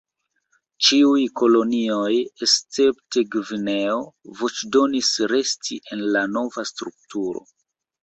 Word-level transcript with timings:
Ĉiuj 0.85 1.25
kolonioj 1.41 2.13
escepte 2.47 3.25
Gvineo 3.37 4.01
voĉdonis 4.43 5.15
resti 5.37 5.81
en 5.93 6.07
la 6.19 6.29
nova 6.37 6.71
strukturo. 6.75 7.51